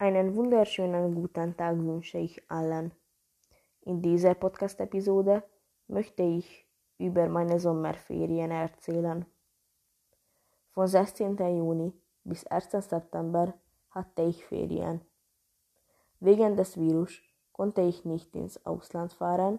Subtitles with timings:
[0.00, 2.92] Einen wunderschönen guten Tag wünsche ich allen.
[3.80, 5.42] In dieser Podcast-Episode
[5.88, 6.68] möchte ich
[6.98, 9.26] über meine Sommerferien erzählen.
[10.70, 11.36] Von 16.
[11.36, 11.92] Juni
[12.22, 12.70] bis 1.
[12.70, 13.54] September
[13.90, 15.00] hatte ich Ferien.
[16.20, 17.20] Wegen des Virus
[17.50, 19.58] konnte ich nicht ins Ausland fahren,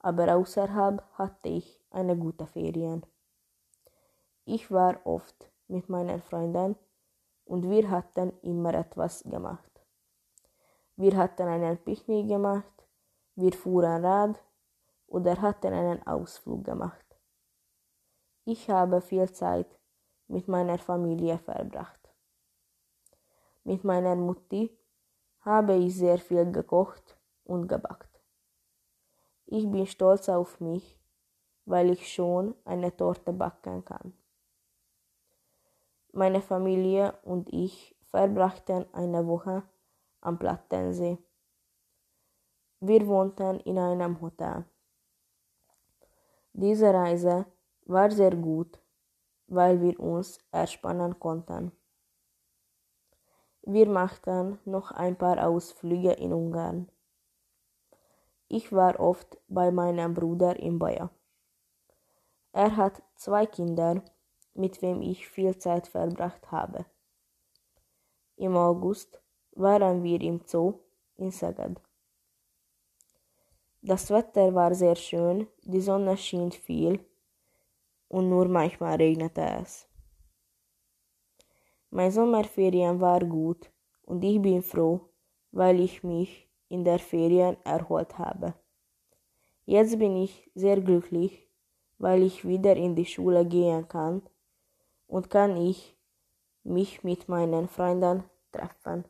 [0.00, 3.06] aber außerhalb hatte ich eine gute Ferien.
[4.46, 6.74] Ich war oft mit meinen Freunden
[7.44, 9.75] und wir hatten immer etwas gemacht.
[10.96, 12.72] Wir hatten einen Picknick gemacht,
[13.34, 14.42] wir fuhren Rad
[15.06, 17.04] oder hatten einen Ausflug gemacht.
[18.44, 19.66] Ich habe viel Zeit
[20.26, 22.00] mit meiner Familie verbracht.
[23.64, 24.70] Mit meiner Mutti
[25.40, 28.20] habe ich sehr viel gekocht und gebackt.
[29.44, 30.98] Ich bin stolz auf mich,
[31.66, 34.14] weil ich schon eine Torte backen kann.
[36.12, 39.62] Meine Familie und ich verbrachten eine Woche
[40.26, 41.18] am Plattensee.
[42.80, 44.64] Wir wohnten in einem Hotel.
[46.52, 47.46] Diese Reise
[47.84, 48.78] war sehr gut,
[49.46, 51.72] weil wir uns erspannen konnten.
[53.62, 56.90] Wir machten noch ein paar Ausflüge in Ungarn.
[58.48, 61.10] Ich war oft bei meinem Bruder in Baja.
[62.52, 64.02] Er hat zwei Kinder,
[64.54, 66.86] mit wem ich viel Zeit verbracht habe.
[68.36, 69.20] Im August
[69.56, 70.74] waren wir im Zoo
[71.16, 71.80] in Szeged.
[73.82, 77.00] Das Wetter war sehr schön, die Sonne schien viel
[78.08, 79.88] und nur manchmal regnete es.
[81.90, 83.70] Mein Sommerferien war gut
[84.02, 85.08] und ich bin froh,
[85.52, 88.54] weil ich mich in der Ferien erholt habe.
[89.64, 91.48] Jetzt bin ich sehr glücklich,
[91.98, 94.22] weil ich wieder in die Schule gehen kann
[95.06, 95.96] und kann ich
[96.64, 99.04] mich mit meinen Freunden treffen.